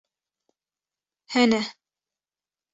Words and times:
Hene 1.35 1.59